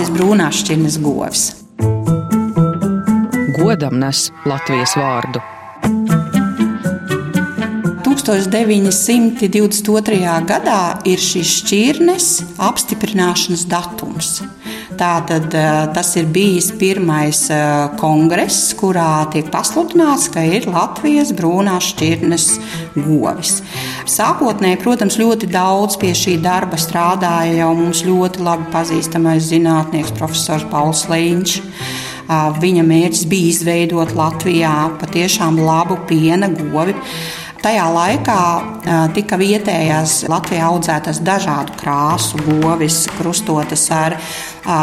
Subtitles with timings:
[0.00, 1.40] Latvijas brūnās šķirnes govs.
[3.58, 5.42] Godam nes Latvijas vārdu.
[8.24, 10.16] 1922.
[10.48, 12.30] gadā ir šīs šķirnes
[12.64, 14.40] apstiprināšanas datums.
[14.96, 15.52] Tātad
[15.92, 17.52] tas ir bijis pirmais
[18.00, 22.48] kongress, kurā tiek pasludināts, ka ir Latvijas brūnās šķirnes
[22.96, 23.60] govis.
[24.10, 30.64] Sākotnēji, protams, ļoti daudz pie šī darba strādāja jau mums ļoti labi pazīstamais zinātnieks profesors
[30.72, 31.60] Pauls Līņš.
[32.62, 36.96] Viņa mērķis bija izveidot Latvijā patiešām labu piena govi.
[37.62, 38.40] Tajā laikā
[39.14, 44.16] tika vietējās Latvijā audzētas dažādu krāsu govis, krustotas ar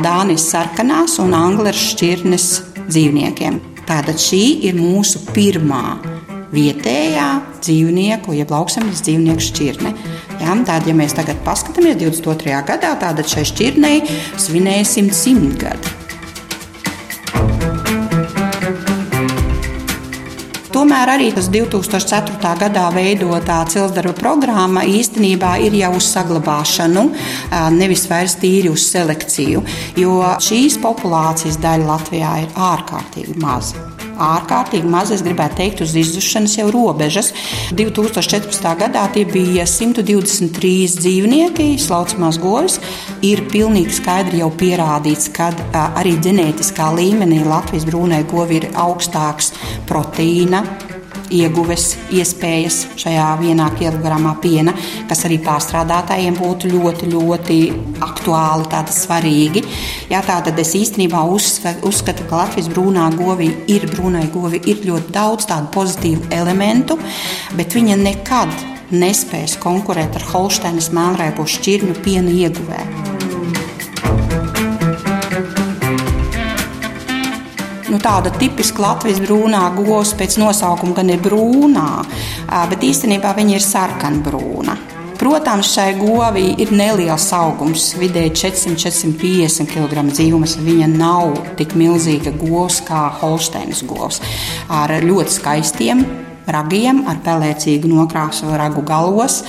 [0.00, 2.48] Dānijas sarkanās un Anglas šķirnes
[2.86, 3.60] dzīvniekiem.
[3.90, 6.09] Tātad šī ir mūsu pirmā
[6.54, 7.28] vietējā
[7.60, 9.94] dzīvnieku, jeb lauksaimniecības dzīvnieku šķirne.
[10.40, 12.60] Ja, tātad, ja mēs tagad paskatāmies 22.
[12.66, 13.96] gadā, tad šai šķirnei
[14.40, 15.98] svinēsim simtgadu.
[20.70, 22.54] Tomēr arī tas 2004.
[22.62, 27.04] gadā veidotā cilsdarba programma īstenībā ir jau uz saglabāšanu,
[27.76, 29.60] nevis vairs tīri uz selekciju,
[30.00, 36.56] jo šīs populācijas daļa Latvijā ir ārkārtīgi maza ārkārtīgi maz, es gribētu teikt, uz izzušanas
[36.58, 37.32] jau robežas.
[37.76, 38.68] 2014.
[38.82, 42.80] gadā tie bija 123 dzīvnieki, slaucamās govis.
[43.26, 45.50] Ir pilnīgi skaidri jau pierādīts, ka
[45.90, 49.52] arī ģenētiskā līmenī Latvijas brūnai govi ir augstāks
[49.90, 50.64] proteīna
[51.34, 54.74] ieguves iespējas šajā vienā kilogramā piena,
[55.10, 57.58] kas arī pārstrādātājiem būtu ļoti, ļoti
[58.06, 59.64] aktuāli, tādi svarīgi.
[60.10, 65.48] Jā, tātad es īstenībā uzskatu, ka Latvijas brūnā govī ir brūnai govi, ir ļoti daudz
[65.50, 66.98] tādu pozitīvu elementu,
[67.58, 68.54] bet viņa nekad
[68.90, 72.99] nespēs konkurēt ar Holsteinas melnraipo šķirņu piena ieguvēju.
[77.90, 81.88] Nu, tāda tipiska Latvijas brūnā govs pēc nosaukuma gan ir brūnā,
[82.70, 84.78] bet īstenībā viņa ir sarkanbrūna.
[85.20, 90.56] Protams, šai govī ir neliels augums, vidēji 400-450 kg dzīvums.
[90.64, 94.22] Viņa nav tik milzīga govs kā Holsteinas govs,
[94.72, 96.00] ar ļoti skaistiem
[96.50, 99.42] ragiem, ar pelēcīgu nokrāsu ragu galos.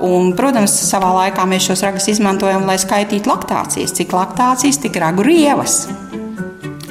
[0.00, 5.28] Un, protams, savā laikā mēs šos ragus izmantojam, lai skaitītu laktācijas, cik laktācijas, tik ragu
[5.28, 5.84] rievas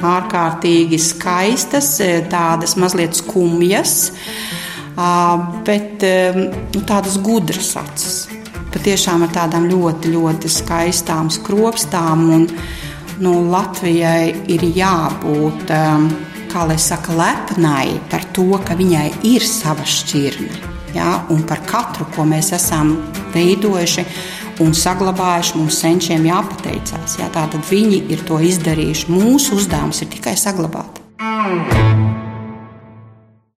[0.04, 4.12] ārkārtīgi skaistas, e, tādas mazliet skumjas,
[5.62, 6.02] bet
[6.74, 8.16] nu, tādas gudras acis.
[8.74, 12.24] Patiešām ar tādām ļoti, ļoti skaistām skropstām.
[12.34, 12.48] Un,
[13.22, 15.70] nu, Latvijai ir jābūt,
[16.50, 20.66] kā lai saka, lepnai par to, ka viņai ir sava šķirne.
[20.96, 22.94] Ja, un par katru, ko mēs esam
[23.34, 24.04] veidojuši,
[24.64, 27.18] un saglabājuši, mums senčiem jāpateicās.
[27.20, 29.12] Jā, tātad viņi ir to izdarījuši.
[29.14, 31.02] Mūsu uzdevums ir tikai saglabāt.
[31.22, 31.87] Mm.